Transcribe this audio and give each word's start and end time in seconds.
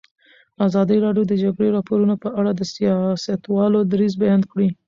ازادي 0.67 0.97
راډیو 1.05 1.23
د 1.27 1.29
د 1.31 1.33
جګړې 1.43 1.69
راپورونه 1.77 2.15
په 2.23 2.29
اړه 2.39 2.51
د 2.55 2.61
سیاستوالو 2.73 3.79
دریځ 3.91 4.13
بیان 4.23 4.41
کړی. 4.51 4.67